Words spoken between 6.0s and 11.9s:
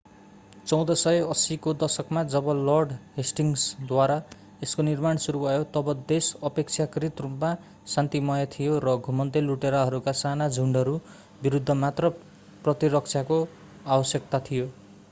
देश अपेक्षाकृत रूपमा शान्तिमय थियो र घुमन्ते लुटेराहरूका साना झुन्डहरू विरूद्ध